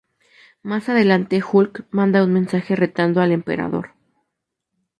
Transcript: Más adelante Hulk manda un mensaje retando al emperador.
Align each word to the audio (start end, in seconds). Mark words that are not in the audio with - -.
Más 0.63 0.89
adelante 0.89 1.43
Hulk 1.47 1.85
manda 1.91 2.23
un 2.23 2.33
mensaje 2.33 2.75
retando 2.75 3.21
al 3.21 3.31
emperador. 3.31 3.91